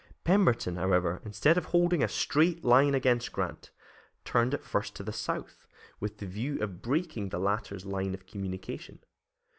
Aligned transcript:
Pemberton, 0.23 0.77
however, 0.77 1.21
instead 1.23 1.59
of 1.59 1.65
holding 1.65 2.01
a 2.03 2.07
straight 2.07 2.65
line 2.65 2.95
against 2.95 3.31
Grant, 3.31 3.69
turned 4.25 4.55
at 4.55 4.63
first 4.63 4.95
to 4.95 5.03
the 5.03 5.13
south, 5.13 5.67
with 5.99 6.17
the 6.17 6.25
view 6.25 6.59
of 6.59 6.81
breaking 6.81 7.29
the 7.29 7.37
latter's 7.37 7.85
line 7.85 8.15
of 8.15 8.25
communication. 8.25 9.03